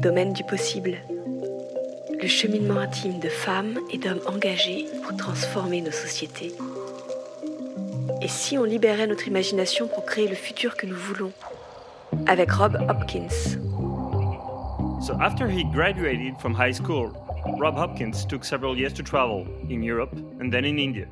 [0.00, 0.96] Domaine du possible.
[2.20, 6.52] Le cheminement intime de femmes et d'hommes engagés pour transformer nos sociétés.
[8.22, 11.32] Et si on libérait notre imagination pour créer le futur que nous voulons?
[12.26, 13.58] Avec Rob Hopkins.
[15.00, 17.12] So after he graduated from high school,
[17.58, 21.06] Rob Hopkins took several years to travel in Europe and then in India.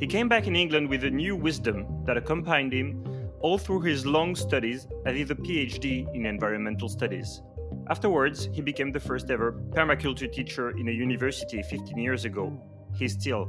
[0.00, 3.04] He came back in England with a new wisdom that accompanied him
[3.40, 7.40] all through his long studies as he a PhD in environmental studies.
[7.90, 12.52] Afterwards, he became the first ever permaculture teacher in a university 15 years ago.
[12.94, 13.48] He's still.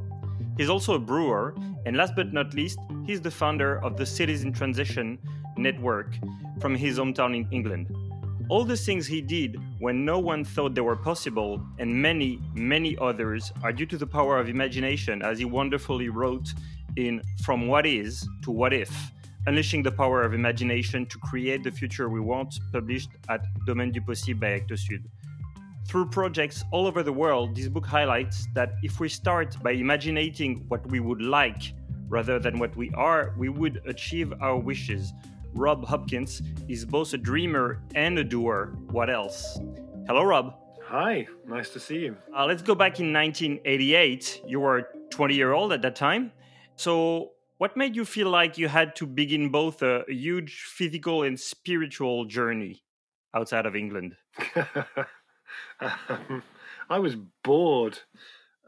[0.58, 4.44] He's also a brewer, and last but not least, he's the founder of the Cities
[4.44, 5.20] in Transition
[5.58, 6.18] network
[6.60, 7.96] from his hometown in England.
[8.50, 12.98] All the things he did when no one thought they were possible, and many, many
[13.00, 16.54] others, are due to the power of imagination, as he wonderfully wrote
[16.96, 19.12] in From What Is to What If
[19.46, 24.02] Unleashing the Power of Imagination to Create the Future We Want, published at Domaine du
[24.02, 25.04] Possible by Actes Sud.
[25.88, 30.64] Through projects all over the world, this book highlights that if we start by imagining
[30.70, 31.74] what we would like
[32.08, 35.12] rather than what we are, we would achieve our wishes
[35.56, 38.74] Rob Hopkins is both a dreamer and a doer.
[38.92, 39.60] What else?
[40.08, 40.56] Hello, Rob.
[40.86, 42.18] Hi, nice to see you.
[42.36, 44.44] Uh, let's go back in 1988.
[44.48, 46.32] You were 20 year old at that time.
[46.76, 47.32] So,
[47.64, 51.40] what made you feel like you had to begin both a, a huge physical and
[51.40, 52.84] spiritual journey
[53.34, 54.18] outside of England?
[55.80, 56.44] um,
[56.90, 58.00] I was bored.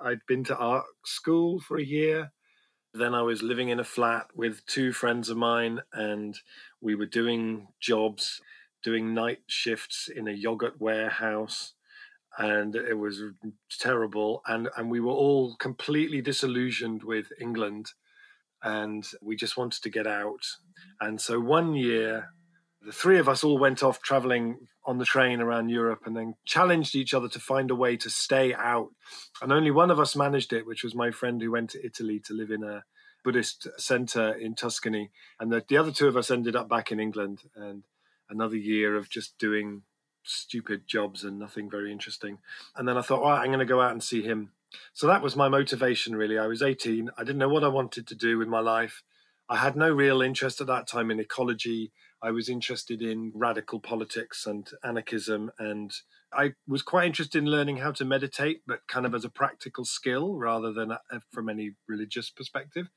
[0.01, 2.31] I'd been to art school for a year.
[2.93, 6.39] Then I was living in a flat with two friends of mine, and
[6.79, 8.39] we were doing jobs,
[8.81, 11.73] doing night shifts in a yogurt warehouse,
[12.37, 13.21] and it was
[13.77, 14.41] terrible.
[14.47, 17.91] And and we were all completely disillusioned with England,
[18.63, 20.45] and we just wanted to get out.
[20.99, 22.29] And so one year,
[22.81, 26.35] the three of us all went off traveling on the train around Europe and then
[26.45, 28.89] challenged each other to find a way to stay out.
[29.41, 32.19] And only one of us managed it, which was my friend who went to Italy
[32.25, 32.83] to live in a
[33.23, 35.11] Buddhist center in Tuscany.
[35.39, 37.83] And the, the other two of us ended up back in England and
[38.29, 39.81] another year of just doing
[40.23, 42.37] stupid jobs and nothing very interesting.
[42.75, 44.51] And then I thought, well, I'm going to go out and see him.
[44.93, 46.37] So that was my motivation, really.
[46.37, 47.09] I was 18.
[47.17, 49.03] I didn't know what I wanted to do with my life.
[49.47, 51.91] I had no real interest at that time in ecology.
[52.21, 55.51] I was interested in radical politics and anarchism.
[55.59, 55.93] And
[56.33, 59.85] I was quite interested in learning how to meditate, but kind of as a practical
[59.85, 60.97] skill rather than
[61.31, 62.87] from any religious perspective.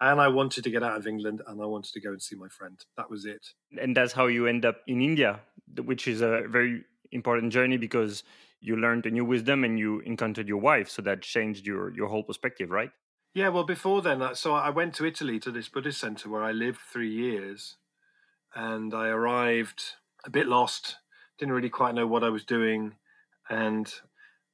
[0.00, 2.34] And I wanted to get out of England and I wanted to go and see
[2.34, 2.80] my friend.
[2.96, 3.46] That was it.
[3.80, 5.40] And that's how you end up in India,
[5.84, 8.24] which is a very important journey because
[8.62, 10.88] you learned a new wisdom and you encountered your wife.
[10.88, 12.90] So that changed your, your whole perspective, right?
[13.34, 16.44] Yeah, well, before then, uh, so I went to Italy to this Buddhist center where
[16.44, 17.76] I lived three years
[18.54, 19.82] and I arrived
[20.24, 20.96] a bit lost,
[21.38, 22.94] didn't really quite know what I was doing.
[23.50, 23.92] And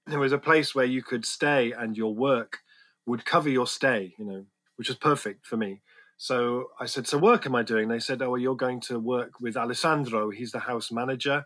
[0.06, 2.60] there was a place where you could stay and your work
[3.04, 4.46] would cover your stay, you know,
[4.76, 5.82] which was perfect for me.
[6.16, 7.88] So I said, So, work am I doing?
[7.88, 10.30] They said, Oh, well, you're going to work with Alessandro.
[10.30, 11.44] He's the house manager.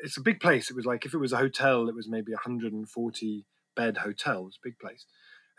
[0.00, 0.70] It's a big place.
[0.70, 4.40] It was like if it was a hotel, it was maybe a 140 bed hotel.
[4.40, 5.06] It was a big place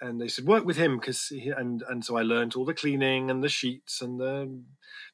[0.01, 3.29] and they said work with him because and and so I learned all the cleaning
[3.29, 4.61] and the sheets and the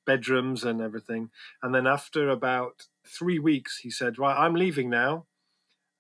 [0.06, 1.30] bedrooms and everything.
[1.64, 5.26] And then after about three weeks, he said, "Right, I'm leaving now.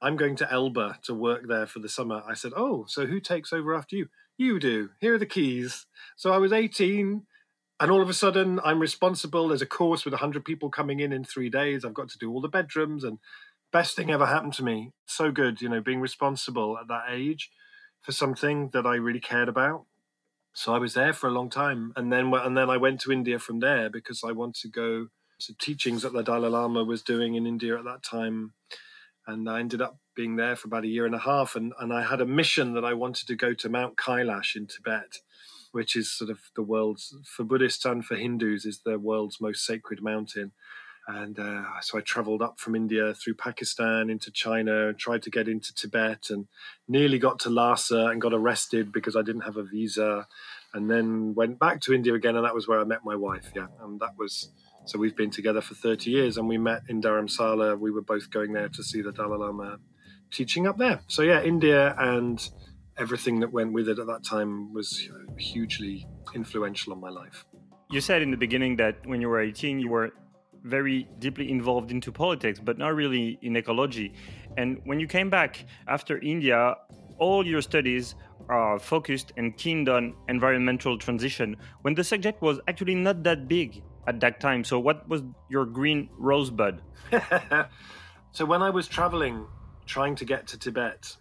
[0.01, 3.19] I'm going to Elba to work there for the summer." I said, "Oh, so who
[3.19, 4.89] takes over after you?" You do.
[4.99, 5.85] Here are the keys.
[6.17, 7.25] So I was 18,
[7.79, 9.49] and all of a sudden, I'm responsible.
[9.49, 11.83] There's a course with 100 people coming in in three days.
[11.83, 13.19] I've got to do all the bedrooms, and
[13.71, 14.91] best thing ever happened to me.
[15.05, 17.49] So good, you know, being responsible at that age
[18.01, 19.85] for something that I really cared about.
[20.53, 23.11] So I was there for a long time, and then and then I went to
[23.11, 25.07] India from there because I wanted to go
[25.39, 28.53] to teachings that the Dalai Lama was doing in India at that time,
[29.27, 31.57] and I ended up being there for about a year and a half.
[31.57, 34.67] And and I had a mission that I wanted to go to Mount Kailash in
[34.67, 35.17] Tibet,
[35.75, 39.65] which is sort of the world's for Buddhists and for Hindus is the world's most
[39.65, 40.53] sacred mountain
[41.07, 45.29] and uh, so I travelled up from India through Pakistan into China and tried to
[45.29, 46.47] get into Tibet and
[46.87, 50.27] nearly got to Lhasa and got arrested because I didn't have a visa,
[50.73, 53.51] and then went back to India again, and that was where I met my wife.
[53.55, 54.49] Yeah, and that was
[54.85, 57.79] so we've been together for 30 years, and we met in Dharamsala.
[57.79, 59.77] We were both going there to see the Dalai Lama
[60.31, 61.01] teaching up there.
[61.07, 62.49] So yeah, India and
[62.97, 67.45] everything that went with it at that time was hugely influential on my life.
[67.91, 70.11] You said in the beginning that when you were 18, you were
[70.63, 74.13] very deeply involved into politics, but not really in ecology.
[74.57, 76.75] And when you came back after India,
[77.19, 78.15] all your studies
[78.49, 83.83] are focused and keened on environmental transition when the subject was actually not that big
[84.07, 84.63] at that time.
[84.63, 86.81] So, what was your green rosebud?
[88.35, 89.47] So when I was traveling,
[89.85, 91.15] trying to get to Tibet,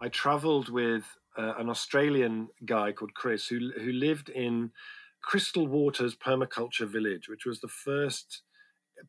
[0.00, 1.04] I traveled with
[1.38, 4.72] uh, an Australian guy called Chris who who lived in
[5.22, 8.42] Crystal Waters Permaculture Village, which was the first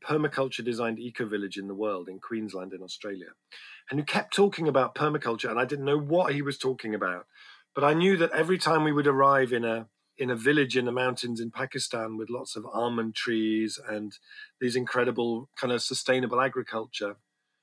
[0.06, 3.30] permaculture designed eco village in the world in Queensland in Australia,
[3.90, 7.26] and who kept talking about permaculture, and I didn't know what he was talking about,
[7.74, 9.88] but I knew that every time we would arrive in a
[10.18, 14.14] in a village in the mountains in Pakistan with lots of almond trees and
[14.60, 17.18] these incredible kind of sustainable agriculture,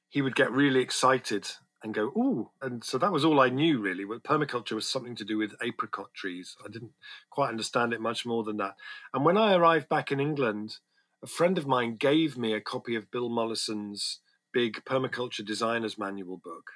[0.08, 1.48] he would get really excited
[1.84, 2.50] and go, ooh.
[2.62, 4.04] And so that was all I knew really.
[4.04, 6.56] But permaculture was something to do with apricot trees.
[6.64, 6.92] I didn't
[7.30, 8.76] quite understand it much more than that.
[9.12, 10.78] And when I arrived back in England,
[11.22, 14.20] a friend of mine gave me a copy of Bill Mollison's
[14.52, 16.70] big permaculture designer's manual book.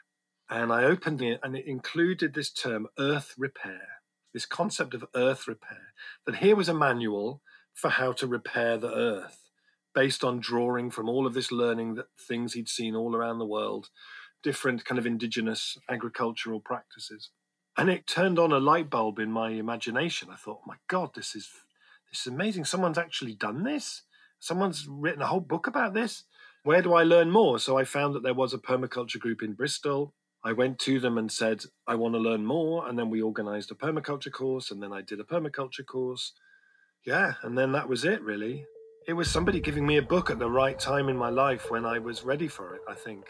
[0.51, 3.89] And I opened it and it included this term earth repair,
[4.35, 5.95] this concept of earth repair.
[6.27, 7.41] That here was a manual
[7.73, 9.49] for how to repair the earth
[9.95, 13.47] based on drawing from all of this learning that things he'd seen all around the
[13.47, 13.89] world
[14.43, 17.31] different kind of indigenous agricultural practices.
[17.77, 20.29] And it turned on a light bulb in my imagination.
[20.33, 21.49] I thought, oh my God, this is
[22.11, 22.65] this is amazing.
[22.65, 24.03] Someone's actually done this.
[24.41, 26.25] Someone's written a whole book about this.
[26.65, 27.59] Where do I learn more?
[27.59, 30.15] So I found that there was a permaculture group in Bristol.
[30.45, 32.89] I went to them and said, I want to learn more.
[32.89, 34.71] And then we organized a permaculture course.
[34.71, 36.33] And then I did a permaculture course.
[37.05, 37.35] Yeah.
[37.43, 38.65] And then that was it, really.
[39.07, 41.85] It was somebody giving me a book at the right time in my life when
[41.85, 43.27] I was ready for it, I think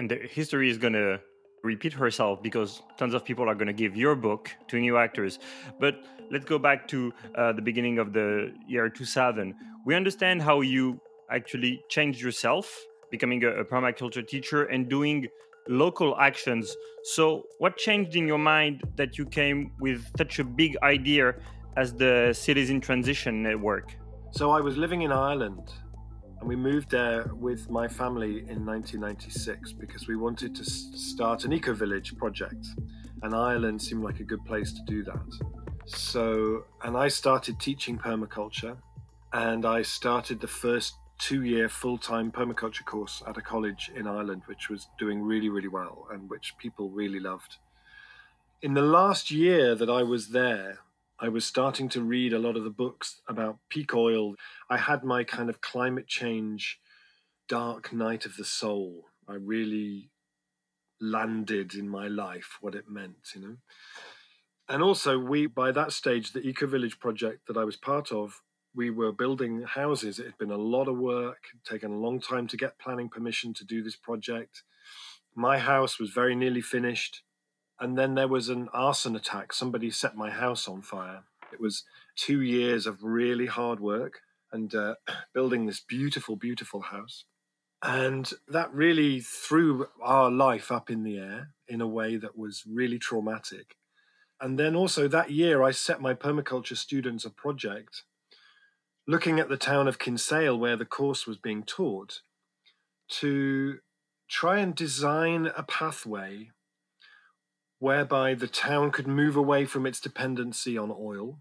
[0.00, 1.20] and the history is going to
[1.62, 5.38] repeat herself because tons of people are going to give your book to new actors.
[5.78, 5.94] But
[6.30, 9.54] let's go back to uh, the beginning of the year 2000.
[9.84, 10.98] We understand how you
[11.30, 12.66] actually changed yourself,
[13.10, 15.28] becoming a, a permaculture teacher and doing
[15.68, 16.74] local actions.
[17.02, 21.34] So, what changed in your mind that you came with such a big idea
[21.76, 23.94] as the Cities in Transition Network?
[24.32, 25.68] So, I was living in Ireland
[26.40, 31.52] and we moved there with my family in 1996 because we wanted to start an
[31.52, 32.66] eco village project,
[33.22, 35.20] and Ireland seemed like a good place to do that.
[35.84, 38.78] So, and I started teaching permaculture,
[39.32, 44.06] and I started the first two year full time permaculture course at a college in
[44.06, 47.56] Ireland, which was doing really, really well and which people really loved.
[48.62, 50.80] In the last year that I was there,
[51.22, 54.36] I was starting to read a lot of the books about peak oil.
[54.70, 56.80] I had my kind of climate change
[57.46, 59.04] dark night of the soul.
[59.28, 60.10] I really
[60.98, 63.56] landed in my life what it meant, you know.
[64.66, 68.40] And also, we, by that stage, the Eco Village project that I was part of,
[68.74, 70.18] we were building houses.
[70.18, 73.52] It had been a lot of work, taken a long time to get planning permission
[73.54, 74.62] to do this project.
[75.34, 77.24] My house was very nearly finished
[77.80, 79.52] and then there was an arson attack.
[79.52, 81.24] Somebody set my house on fire.
[81.52, 81.84] It was
[82.14, 84.20] two years of really hard work
[84.52, 84.96] and uh,
[85.34, 87.24] building this beautiful, beautiful house.
[87.82, 92.64] And that really threw our life up in the air in a way that was
[92.70, 93.76] really traumatic.
[94.38, 98.02] And then also that year, I set my permaculture students a project
[99.06, 102.20] looking at the town of Kinsale, where the course was being taught,
[103.08, 103.78] to
[104.28, 106.50] try and design a pathway
[107.80, 111.40] whereby the town could move away from its dependency on oil,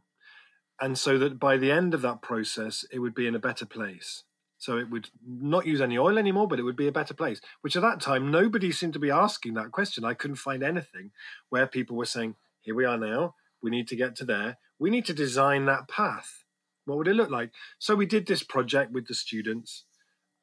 [0.82, 3.66] and so that by the end of that process, it would be in a better
[3.66, 4.24] place.
[4.58, 7.40] So it would not use any oil anymore, but it would be a better place.
[7.62, 10.04] Which at that time, nobody seemed to be asking that question.
[10.04, 11.12] I couldn't find anything
[11.50, 14.90] where people were saying, here we are now, we need to get to there, we
[14.90, 16.46] need to design that path.
[16.86, 17.52] What would it look like?
[17.78, 19.84] So we did this project with the students.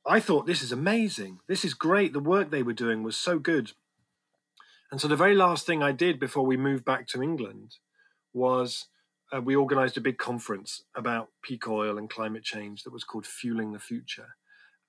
[0.06, 1.40] I thought, this is amazing.
[1.48, 2.12] This is great.
[2.12, 3.72] The work they were doing was so good.
[4.90, 7.76] And so the very last thing I did before we moved back to England
[8.32, 8.86] was
[9.34, 13.26] uh, we organized a big conference about peak oil and climate change that was called
[13.26, 14.36] Fueling the Future.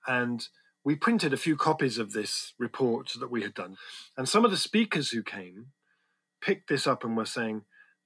[0.05, 0.47] And
[0.83, 3.77] we printed a few copies of this report that we had done.
[4.15, 5.67] And some of the speakers who came
[6.41, 7.63] picked this up and were saying,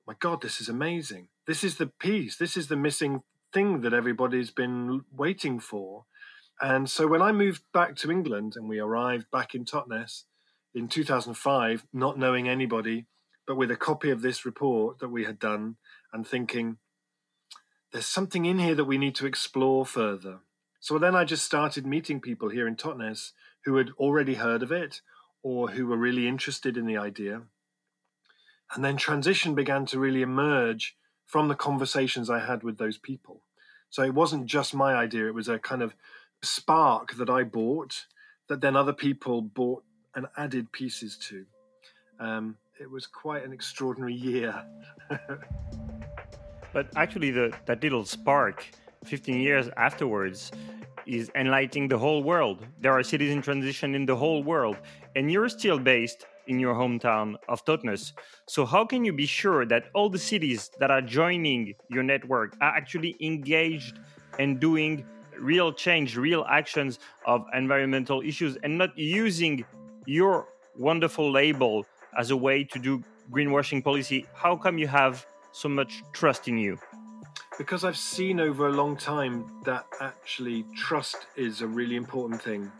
[0.08, 1.28] My God, this is amazing.
[1.46, 2.38] This is the piece.
[2.38, 3.22] This is the missing
[3.54, 6.06] thing that everybody's been waiting for.
[6.62, 10.24] And so when I moved back to England and we arrived back in Totnes,
[10.74, 13.06] in 2005, not knowing anybody,
[13.46, 15.76] but with a copy of this report that we had done
[16.14, 16.78] and thinking,
[17.92, 20.40] there's something in here that we need to explore further.
[20.80, 23.34] So then I just started meeting people here in Totnes
[23.66, 25.02] who had already heard of it
[25.44, 27.44] or who were really interested in the idea.
[28.74, 33.44] And then transition began to really emerge from the conversations I had with those people.
[33.90, 35.96] So it wasn't just my idea, it was a kind of
[36.42, 38.06] spark that I bought
[38.48, 39.84] that then other people bought
[40.16, 41.46] and added pieces to.
[42.20, 44.64] Um, it was quite an extraordinary year.
[46.74, 48.66] but actually, the, that little spark,
[49.06, 50.52] 15 years afterwards,
[51.06, 52.66] is enlightening the whole world.
[52.80, 54.78] There are cities in transition in the whole world,
[55.16, 58.14] and you're still based in your hometown of Totnes.
[58.48, 62.56] So, how can you be sure that all the cities that are joining your network
[62.62, 64.00] are actually engaged
[64.40, 65.06] and doing
[65.40, 69.66] real change, real actions of environmental issues, and not using
[70.06, 71.86] your wonderful label
[72.18, 74.26] as a way to do greenwashing policy?
[74.34, 76.78] How come you have so much trust in you?
[77.58, 82.72] Because I've seen over a long time that actually trust is a really important thing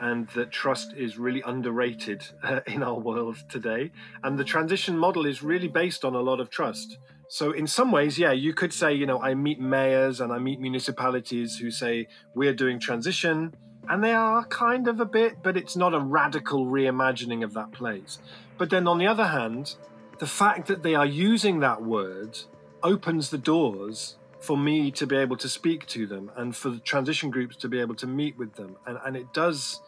[0.00, 3.92] and that trust is really underrated uh, in our world today.
[4.22, 6.98] And the transition model is really based on a lot of trust.
[7.28, 10.38] So, in some ways, yeah, you could say, you know, I meet mayors and I
[10.38, 13.54] meet municipalities who say, we're doing transition.
[13.88, 17.72] And they are kind of a bit, but it's not a radical reimagining of that
[17.72, 18.18] place.
[18.58, 19.74] But then on the other hand,
[20.18, 22.38] the fact that they are using that word
[22.82, 26.80] opens the doors for me to be able to speak to them and for the
[26.80, 28.76] transition groups to be able to meet with them.
[28.86, 29.80] And, and it does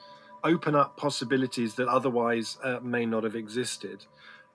[0.45, 4.05] open up possibilities that otherwise uh, may not have existed.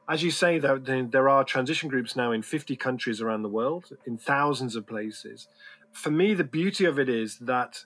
[0.08, 3.92] As you say, though, there are transition groups now in 50 countries around the world,
[4.06, 5.48] in thousands of places.
[5.92, 7.86] For me, the beauty of it is that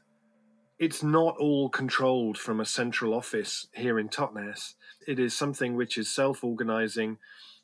[0.80, 4.74] it's not all controlled from a central office here in Totnes.
[5.08, 7.18] It is something which is self organizing,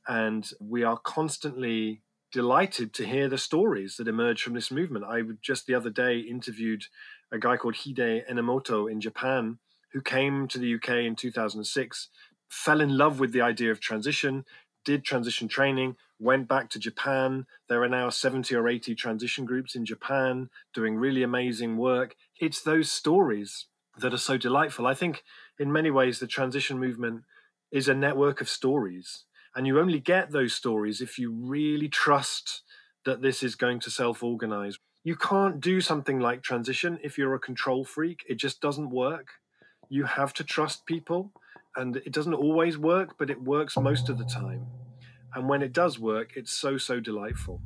[0.07, 2.01] and we are constantly
[2.31, 5.05] delighted to hear the stories that emerge from this movement.
[5.05, 6.83] I just the other day interviewed
[7.31, 9.59] a guy called Hide Enomoto in Japan
[9.93, 12.09] who came to the UK in 2006,
[12.47, 14.45] fell in love with the idea of transition,
[14.85, 17.45] did transition training, went back to Japan.
[17.67, 22.15] There are now 70 or 80 transition groups in Japan doing really amazing work.
[22.39, 23.67] It's those stories
[23.97, 24.87] that are so delightful.
[24.87, 25.23] I think
[25.57, 27.23] in many ways the transition movement
[27.71, 32.61] is a network of stories and you only get those stories if you really trust
[33.05, 34.77] that this is going to self organize.
[35.03, 38.23] You can't do something like transition if you're a control freak.
[38.27, 39.27] It just doesn't work.
[39.87, 41.31] You have to trust people,
[41.79, 44.67] and it doesn't always work, but it works most of the time.
[45.33, 47.61] And when it does work, it's so, so delightful.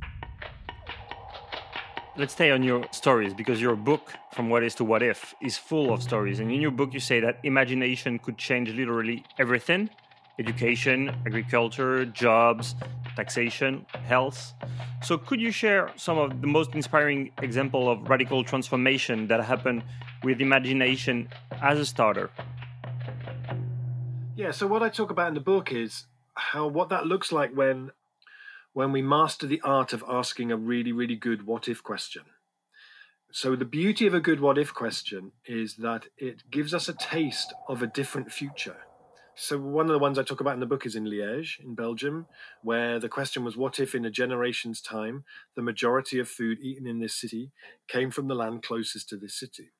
[2.16, 5.58] Let's stay on your stories because your book, From What Is to What If, is
[5.58, 6.38] full of stories.
[6.38, 9.90] And in your book, you say that imagination could change literally everything
[10.38, 12.74] education, agriculture, jobs,
[13.14, 14.52] taxation, health.
[15.00, 19.84] So, could you share some of the most inspiring example of radical transformation that happened
[20.24, 21.28] with imagination
[21.62, 22.30] as a starter?
[24.36, 24.50] Yeah.
[24.50, 27.90] So, what I talk about in the book is how what that looks like when
[28.72, 32.22] when we master the art of asking a really, really good what if question.
[33.32, 36.94] So, the beauty of a good what if question is that it gives us a
[36.94, 38.78] taste of a different future
[39.36, 41.74] so one of the ones I talk about in the book is in Liège, in
[41.74, 42.26] Belgium,
[42.62, 45.24] where the question was, what if in a generation's time
[45.56, 47.50] the majority of food eaten in this city
[47.88, 49.72] came from the land closest to this city?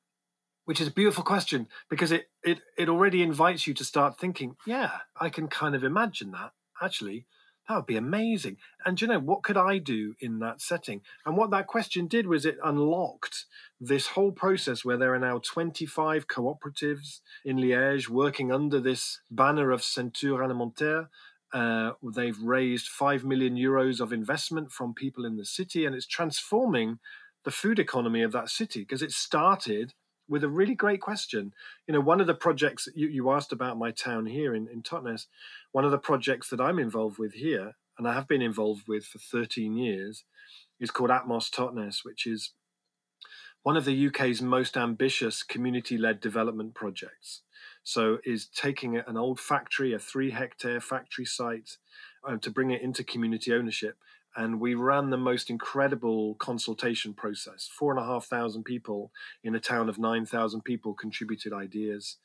[0.65, 4.55] Which is a beautiful question because it it it already invites you to start thinking,
[4.65, 6.51] yeah, I can kind of imagine that.
[6.81, 7.27] Actually,
[7.67, 8.57] that would be amazing.
[8.85, 11.01] And you know, what could I do in that setting?
[11.25, 13.45] And what that question did was it unlocked
[13.79, 19.71] this whole process where there are now 25 cooperatives in Liège working under this banner
[19.71, 21.09] of Ceinture Aliment-Terre.
[21.53, 26.07] Uh, they've raised 5 million euros of investment from people in the city, and it's
[26.07, 26.99] transforming
[27.45, 29.93] the food economy of that city because it started
[30.27, 31.53] with a really great question.
[31.87, 34.81] You know, one of the projects you, you asked about my town here in, in
[34.81, 35.27] Totnes,
[35.71, 39.05] one of the projects that I'm involved with here, and I have been involved with
[39.05, 40.23] for 13 years,
[40.79, 42.51] is called Atmos Totnes, which is
[43.63, 47.41] one of the UK's most ambitious community led development projects.
[47.83, 51.77] So, is taking an old factory, a three hectare factory site,
[52.27, 53.97] um, to bring it into community ownership
[54.35, 57.69] and we ran the most incredible consultation process.
[57.71, 59.11] Four and a half thousand people
[59.43, 62.17] in a town of 9,000 people contributed ideas.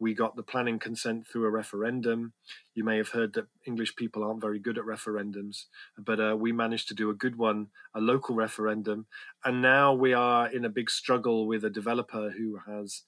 [0.00, 2.32] We got the planning consent through a referendum.
[2.74, 5.64] You may have heard that English people aren't very good at referendums,
[5.98, 9.06] but uh, we managed to do a good one, a local referendum.
[9.44, 13.02] And now we are in a big struggle with a developer who has.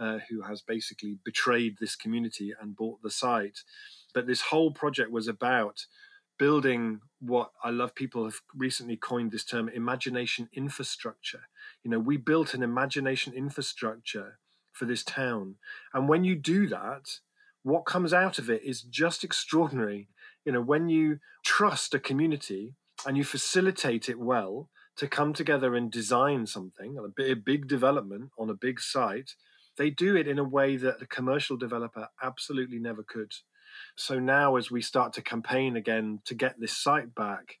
[0.00, 3.58] Uh, who has basically betrayed this community and bought the site.
[4.14, 5.84] But this whole project was about
[6.42, 11.42] building what I love people have recently coined this term imagination infrastructure.
[11.84, 14.40] You know, we built an imagination infrastructure
[14.72, 15.54] for this town.
[15.94, 17.20] And when you do that,
[17.62, 20.08] what comes out of it is just extraordinary.
[20.44, 22.74] You know, when you trust a community
[23.06, 28.50] and you facilitate it well to come together and design something, a big development on
[28.50, 29.36] a big site,
[29.78, 33.32] they do it in a way that a commercial developer absolutely never could.
[33.96, 37.58] So now, as we start to campaign again to get this site back,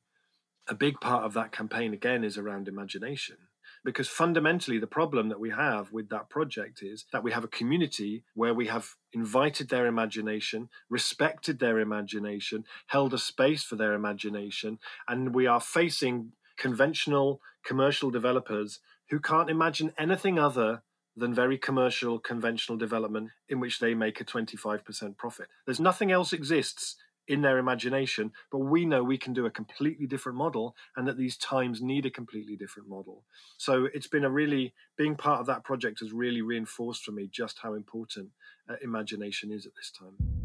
[0.68, 3.36] a big part of that campaign again is around imagination.
[3.84, 7.48] Because fundamentally, the problem that we have with that project is that we have a
[7.48, 13.94] community where we have invited their imagination, respected their imagination, held a space for their
[13.94, 14.78] imagination,
[15.08, 18.78] and we are facing conventional commercial developers
[19.10, 20.82] who can't imagine anything other
[21.16, 25.48] than very commercial conventional development in which they make a 25% profit.
[25.66, 26.96] There's nothing else exists
[27.28, 31.16] in their imagination, but we know we can do a completely different model and that
[31.16, 33.24] these times need a completely different model.
[33.58, 37.28] So it's been a really, being part of that project has really reinforced for me
[37.30, 38.30] just how important
[38.68, 40.41] uh, imagination is at this time.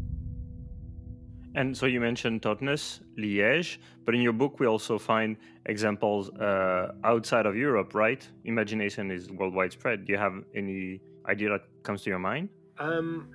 [1.54, 5.36] And so you mentioned Totnes, Liège, but in your book we also find
[5.66, 8.26] examples uh, outside of Europe, right?
[8.44, 10.04] Imagination is worldwide spread.
[10.04, 12.48] Do you have any idea that comes to your mind?
[12.78, 13.28] Um,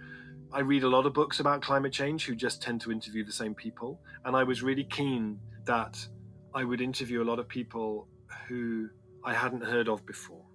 [0.51, 3.31] I read a lot of books about climate change who just tend to interview the
[3.31, 3.99] same people.
[4.25, 6.07] And I was really keen that
[6.53, 8.07] I would interview a lot of people
[8.47, 8.89] who
[9.23, 10.45] I hadn't heard of before.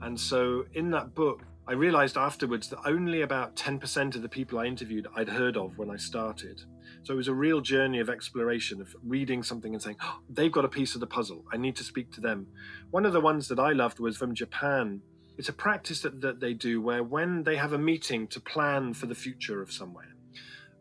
[0.00, 4.58] And so in that book, I realized afterwards that only about 10% of the people
[4.58, 6.62] I interviewed I'd heard of when I started.
[7.02, 10.52] So it was a real journey of exploration, of reading something and saying, oh, they've
[10.52, 11.44] got a piece of the puzzle.
[11.52, 12.46] I need to speak to them.
[12.90, 15.00] One of the ones that I loved was from Japan
[15.36, 18.94] it's a practice that, that they do where when they have a meeting to plan
[18.94, 20.14] for the future of somewhere,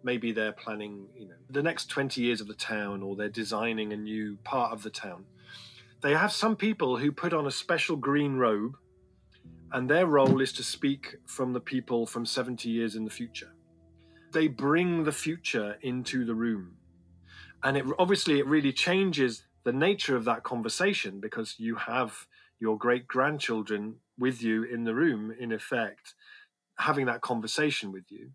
[0.03, 3.93] maybe they're planning, you know, the next 20 years of the town or they're designing
[3.93, 5.25] a new part of the town.
[6.01, 8.77] They have some people who put on a special green robe
[9.73, 13.53] and their role is to speak from the people from 70 years in the future.
[14.31, 16.77] They bring the future into the room.
[17.63, 22.27] And it obviously it really changes the nature of that conversation because you have
[22.59, 26.13] your great grandchildren with you in the room, in effect,
[26.77, 28.29] having that conversation with you.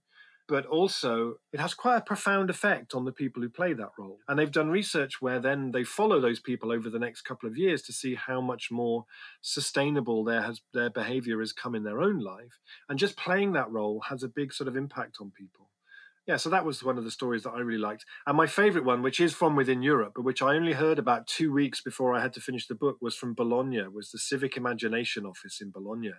[0.48, 4.18] But also, it has quite a profound effect on the people who play that role.
[4.26, 7.58] And they've done research where then they follow those people over the next couple of
[7.58, 9.04] years to see how much more
[9.42, 12.58] sustainable their, has, their behavior has come in their own life.
[12.88, 15.67] And just playing that role has a big sort of impact on people
[16.28, 18.04] yeah, so that was one of the stories that I really liked.
[18.26, 21.26] And my favorite one, which is from within Europe, but which I only heard about
[21.26, 24.54] two weeks before I had to finish the book, was from Bologna, was the Civic
[24.58, 26.12] Imagination Office in Bologna.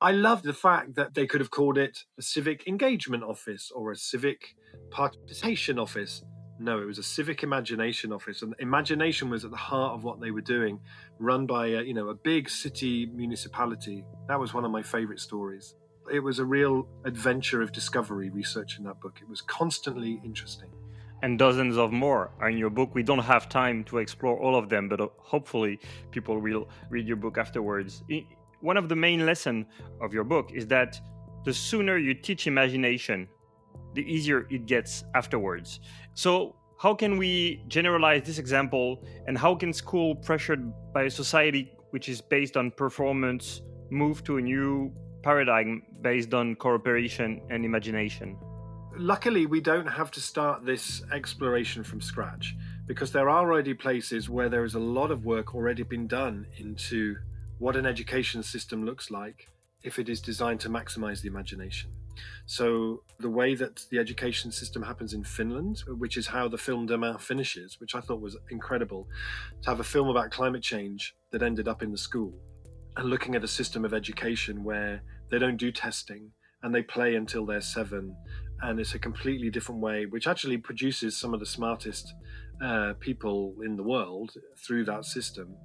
[0.00, 3.90] I loved the fact that they could have called it a civic engagement office or
[3.90, 4.54] a civic
[4.92, 6.22] participation office.
[6.60, 10.20] No, it was a civic imagination office, and imagination was at the heart of what
[10.20, 10.78] they were doing,
[11.18, 14.04] run by a, you know a big city municipality.
[14.28, 15.74] That was one of my favorite stories
[16.12, 19.18] it was a real adventure of discovery researching that book.
[19.20, 20.68] It was constantly interesting.
[21.22, 22.94] And dozens of more are in your book.
[22.94, 25.78] We don't have time to explore all of them, but uh, hopefully
[26.10, 28.02] people will read your book afterwards.
[28.60, 29.66] One of the main lessons
[30.00, 31.00] of your book is that
[31.44, 33.28] the sooner you teach imagination,
[33.94, 35.80] the easier it gets afterwards.
[36.14, 41.72] So, how can we generalize this example, and how can school, pressured by a society
[41.90, 44.90] which is based on performance, move to a new
[45.22, 48.36] paradigm based on cooperation and imagination.
[48.96, 52.54] Luckily, we don't have to start this exploration from scratch
[52.86, 56.46] because there are already places where there is a lot of work already been done
[56.58, 57.16] into
[57.58, 59.46] what an education system looks like
[59.82, 61.90] if it is designed to maximize the imagination.
[62.44, 66.86] So, the way that the education system happens in Finland, which is how the film
[66.86, 69.08] Demain finishes, which I thought was incredible,
[69.62, 72.34] to have a film about climate change that ended up in the school
[73.00, 76.32] and looking at a system of education where they don't do testing
[76.62, 78.14] and they play until they're seven.
[78.60, 82.12] And it's a completely different way which actually produces some of the smartest
[82.62, 85.56] uh, people in the world through that system.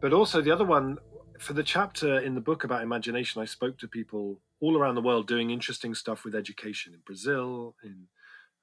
[0.00, 0.96] But also the other one
[1.38, 5.00] for the chapter in the book about imagination i spoke to people all around the
[5.00, 8.06] world doing interesting stuff with education in brazil in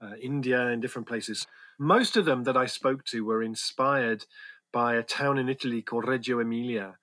[0.01, 1.45] uh, india in different places.
[1.77, 4.25] Most of them that i spoke to were inspired
[4.71, 6.95] by a town in italy called reggio emilia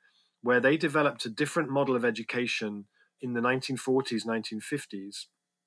[0.46, 2.84] where they developed a different model of education
[3.20, 5.24] in the 1940s, 1950s.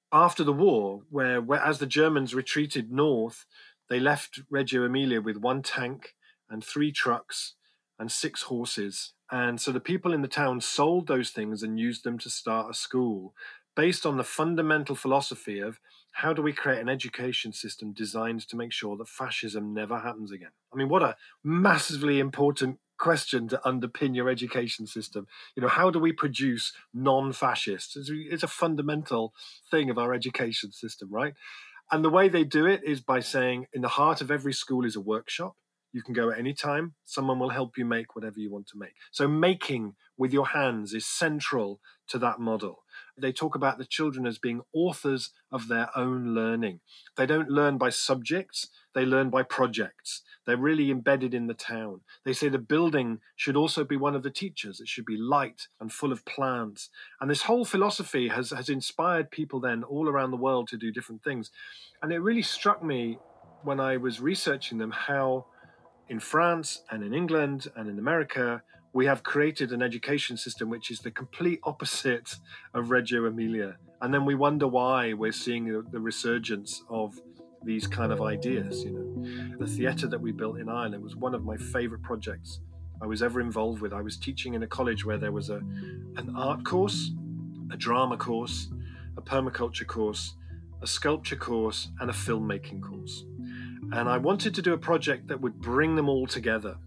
[0.09, 3.45] After the war, where, where as the Germans retreated north,
[3.89, 6.15] they left Reggio Emilia with one tank
[6.49, 7.55] and three trucks
[7.99, 9.11] and six horses.
[9.29, 12.71] And so the people in the town sold those things and used them to start
[12.71, 13.33] a school
[13.75, 15.81] based on the fundamental philosophy of
[16.13, 20.31] how do we create an education system designed to make sure that fascism never happens
[20.31, 20.51] again?
[20.73, 25.27] I mean, what a massively important question to underpin your education system.
[25.55, 27.95] You know, how do we produce non-fascists?
[28.09, 29.33] It's, a fundamental
[29.71, 31.33] thing of our education system, right?
[31.91, 34.85] And the way they do it is by saying, in the heart of every school
[34.85, 35.55] is a workshop.
[35.91, 36.93] You can go at any time.
[37.05, 38.93] Someone will help you make whatever you want to make.
[39.12, 42.83] So, making with your hands is central to that model.
[43.21, 46.79] They talk about the children as being authors of their own learning.
[47.17, 50.23] They don't learn by subjects, they learn by projects.
[50.45, 52.01] They're really embedded in the town.
[52.25, 54.79] They say the building should also be one of the teachers.
[54.79, 56.89] It should be light and full of plants.
[57.21, 60.91] And this whole philosophy has, has inspired people then all around the world to do
[60.91, 61.51] different things.
[62.01, 63.19] And it really struck me
[63.63, 65.45] when I was researching them how
[66.08, 70.89] in France and in England and in America, we have created an education system which
[70.91, 72.36] is the complete opposite
[72.73, 73.78] of Reggio Emilia.
[74.02, 77.19] And then we wonder why we're seeing the resurgence of
[77.63, 78.84] these kind of ideas.
[78.84, 82.62] You know, the theatre that we built in Ireland was one of my favourite projects
[83.02, 83.93] I was ever involved with.
[83.93, 85.62] I was teaching in a college where there was a
[86.15, 87.12] an art course,
[87.71, 88.69] a drama course,
[89.17, 90.36] a permaculture course,
[90.82, 93.25] a sculpture course, and a filmmaking course.
[93.91, 96.78] And I wanted to do a project that would bring them all together.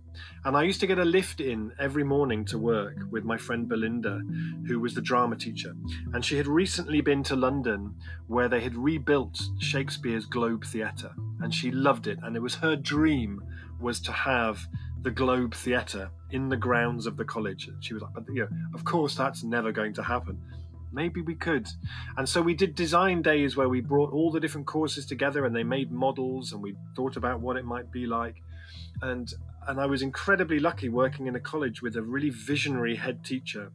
[0.45, 3.69] And I used to get a lift in every morning to work with my friend
[3.69, 4.21] Belinda,
[4.67, 5.75] who was the drama teacher.
[6.13, 7.95] And she had recently been to London
[8.27, 11.13] where they had rebuilt Shakespeare's Globe Theatre.
[11.41, 12.19] And she loved it.
[12.23, 13.43] And it was her dream
[13.81, 14.67] was to have
[15.03, 17.69] the Globe Theatre in the grounds of the college.
[17.69, 20.41] And she was like, but you know, of course that's never going to happen.
[20.93, 21.67] Maybe we could.
[22.17, 25.57] And so we did design days where we brought all the different courses together and
[25.57, 28.43] they made models and we thought about what it might be like.
[29.01, 29.33] And
[29.67, 33.71] and I was incredibly lucky working in a college with a really visionary head teacher.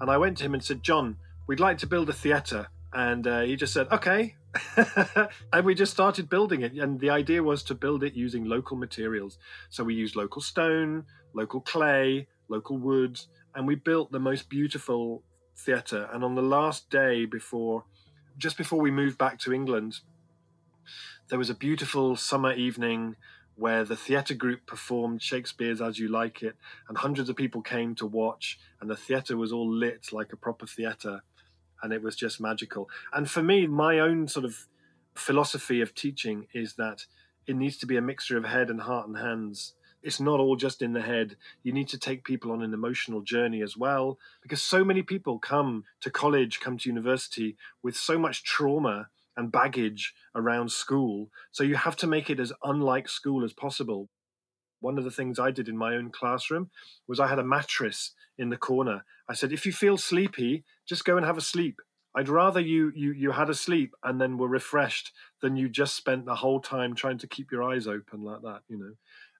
[0.00, 2.68] And I went to him and said, John, we'd like to build a theatre.
[2.92, 4.36] And uh, he just said, okay.
[5.52, 6.72] and we just started building it.
[6.72, 9.38] And the idea was to build it using local materials.
[9.68, 13.20] So we used local stone, local clay, local wood,
[13.54, 15.22] and we built the most beautiful
[15.56, 16.08] theatre.
[16.12, 17.84] And on the last day before,
[18.38, 20.00] just before we moved back to England,
[21.28, 23.16] there was a beautiful summer evening
[23.60, 26.56] where the theatre group performed Shakespeare's As You Like It,
[26.88, 30.36] and hundreds of people came to watch, and the theatre was all lit like a
[30.36, 31.22] proper theatre,
[31.82, 32.88] and it was just magical.
[33.12, 34.66] And for me, my own sort of
[35.14, 37.04] philosophy of teaching is that
[37.46, 39.74] it needs to be a mixture of head and heart and hands.
[40.02, 41.36] It's not all just in the head.
[41.62, 45.38] You need to take people on an emotional journey as well, because so many people
[45.38, 51.30] come to college, come to university with so much trauma and baggage around school.
[51.50, 54.10] So you have to make it as unlike school as possible.
[54.80, 56.70] One of the things I did in my own classroom
[57.08, 59.02] was I had a mattress in the corner.
[59.30, 61.80] I said, if you feel sleepy, just go and have a sleep.
[62.14, 65.96] I'd rather you you you had a sleep and then were refreshed than you just
[65.96, 68.92] spent the whole time trying to keep your eyes open like that, you know.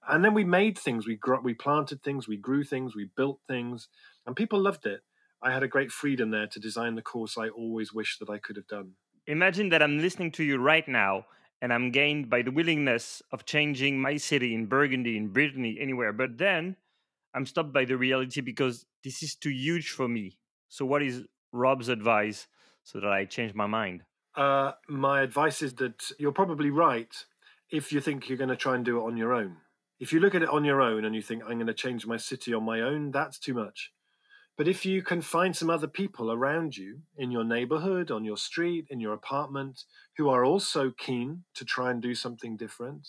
[0.07, 3.39] And then we made things, we grew, we planted things, we grew things, we built
[3.47, 3.87] things,
[4.25, 5.01] and people loved it.
[5.43, 8.39] I had a great freedom there to design the course I always wished that I
[8.39, 8.93] could have done
[9.27, 11.25] imagine that I'm listening to you right now
[11.61, 16.11] and I'm gained by the willingness of changing my city in Burgundy, in Brittany, anywhere.
[16.11, 16.75] But then
[17.33, 20.37] I'm stopped by the reality because this is too huge for me.
[20.69, 22.47] So, what is Rob's advice
[22.83, 24.03] so that I change my mind?
[24.35, 27.13] Uh, my advice is that you're probably right
[27.69, 29.57] if you think you're going to try and do it on your own.
[29.99, 32.07] If you look at it on your own and you think, I'm going to change
[32.07, 33.91] my city on my own, that's too much.
[34.57, 38.37] But if you can find some other people around you in your neighborhood, on your
[38.37, 39.83] street, in your apartment,
[40.17, 43.07] who are also keen to try and do something different,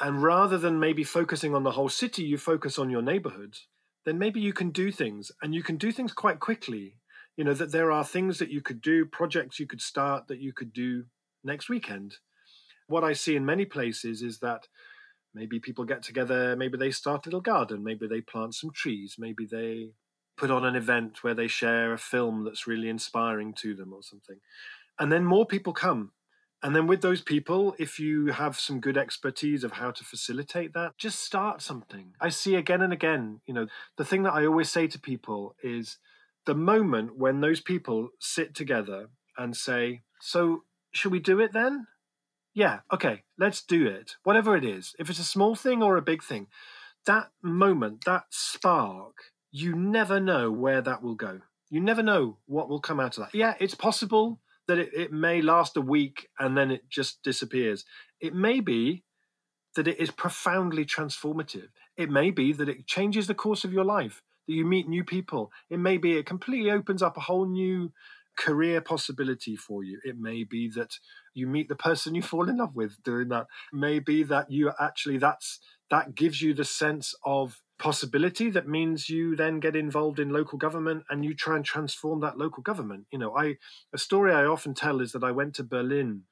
[0.00, 3.56] and rather than maybe focusing on the whole city, you focus on your neighborhood,
[4.04, 6.98] then maybe you can do things and you can do things quite quickly.
[7.36, 10.40] You know, that there are things that you could do, projects you could start that
[10.40, 11.04] you could do
[11.44, 12.16] next weekend.
[12.86, 14.66] What I see in many places is that
[15.34, 19.16] maybe people get together, maybe they start a little garden, maybe they plant some trees,
[19.18, 19.90] maybe they
[20.38, 24.02] put on an event where they share a film that's really inspiring to them or
[24.02, 24.38] something.
[24.98, 26.12] And then more people come.
[26.62, 30.72] And then with those people, if you have some good expertise of how to facilitate
[30.74, 32.14] that, just start something.
[32.20, 35.54] I see again and again, you know, the thing that I always say to people
[35.62, 35.98] is
[36.46, 41.86] the moment when those people sit together and say, So, should we do it then?
[42.54, 44.16] Yeah, okay, let's do it.
[44.24, 46.48] Whatever it is, if it's a small thing or a big thing,
[47.06, 49.14] that moment, that spark
[49.60, 51.40] you never know where that will go.
[51.70, 53.34] You never know what will come out of that.
[53.34, 57.84] Yeah, it's possible that it, it may last a week and then it just disappears.
[58.20, 59.04] It may be
[59.76, 61.68] that it is profoundly transformative.
[61.96, 65.04] It may be that it changes the course of your life, that you meet new
[65.04, 65.50] people.
[65.70, 67.92] It may be it completely opens up a whole new
[68.36, 70.00] career possibility for you.
[70.04, 70.98] It may be that
[71.34, 73.46] you meet the person you fall in love with doing that.
[73.72, 78.68] It may be that you actually that's that gives you the sense of possibility that
[78.68, 82.62] means you then get involved in local government and you try and transform that local
[82.62, 83.06] government.
[83.10, 83.56] You know i
[83.92, 86.22] a story i often tell is that i went to berlin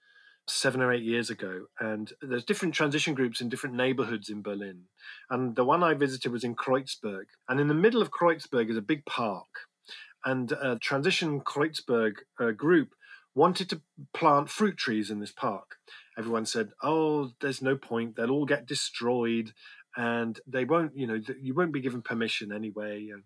[0.48, 4.84] seven or eight years ago and there's different transition groups in different neighborhoods in berlin.
[5.30, 7.26] And the one i visited was in kreuzberg.
[7.48, 9.46] And in the middle of kreuzberg is a big park.
[10.24, 12.94] And a Transition Kreuzberg uh, group
[13.36, 13.80] wanted to
[14.12, 15.76] plant fruit trees in this park.
[16.18, 19.52] Everyone said, "Oh, there's no point; they'll all get destroyed,
[19.96, 20.96] and they won't.
[20.96, 23.24] You know, you won't be given permission anyway." And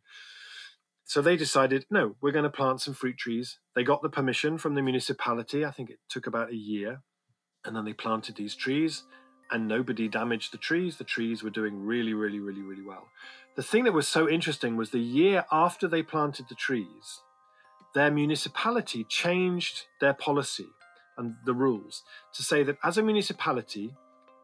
[1.04, 4.58] so they decided, "No, we're going to plant some fruit trees." They got the permission
[4.58, 5.64] from the municipality.
[5.64, 7.02] I think it took about a year,
[7.64, 9.04] and then they planted these trees,
[9.50, 10.96] and nobody damaged the trees.
[10.96, 13.08] The trees were doing really, really, really, really well.
[13.56, 17.20] The thing that was so interesting was the year after they planted the trees,
[17.94, 20.68] their municipality changed their policy
[21.16, 22.02] and the rules
[22.32, 23.94] to say that as a municipality,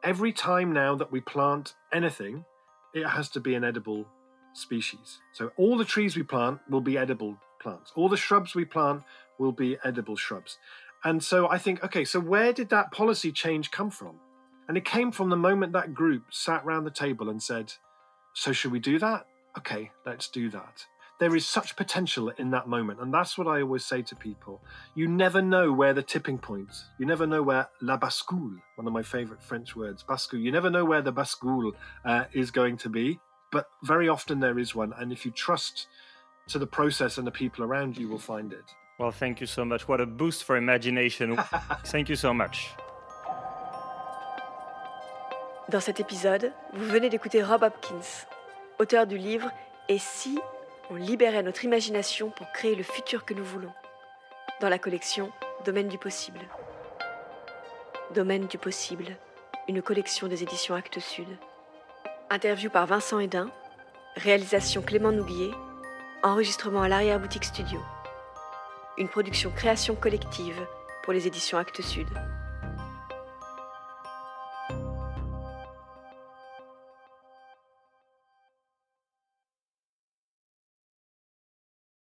[0.06, 2.44] every time now that we plant anything,
[2.94, 4.06] it has to be an edible
[4.54, 5.18] species.
[5.32, 7.92] So all the trees we plant will be edible plants.
[7.96, 9.02] All the shrubs we plant
[9.38, 10.58] will be edible shrubs.
[11.04, 14.20] And so I think, okay, so where did that policy change come from?
[14.68, 17.72] And it came from the moment that group sat round the table and said,
[18.32, 19.26] So should we do that?
[19.58, 20.86] Okay, let's do that
[21.18, 23.00] there is such potential in that moment.
[23.00, 24.60] And that's what I always say to people.
[24.94, 28.92] You never know where the tipping point, you never know where la bascule, one of
[28.92, 31.72] my favorite French words, bascule, you never know where the bascule
[32.04, 33.18] uh, is going to be.
[33.50, 34.92] But very often there is one.
[34.98, 35.86] And if you trust
[36.48, 38.64] to the process and the people around you, you will find it.
[38.98, 39.88] Well, thank you so much.
[39.88, 41.36] What a boost for imagination.
[41.84, 42.70] thank you so much.
[45.68, 48.26] Dans cet épisode, vous venez d'écouter Rob Hopkins,
[48.78, 49.50] auteur du livre
[49.88, 50.38] Et si
[50.90, 53.72] on libérait notre imagination pour créer le futur que nous voulons.
[54.60, 55.30] Dans la collection
[55.64, 56.40] Domaine du possible.
[58.14, 59.16] Domaine du possible,
[59.68, 61.26] une collection des éditions Actes Sud.
[62.30, 63.50] Interview par Vincent Hédin,
[64.16, 65.50] réalisation Clément Nouguier,
[66.22, 67.80] enregistrement à l'arrière-boutique studio.
[68.96, 70.66] Une production création collective
[71.02, 72.06] pour les éditions Actes Sud.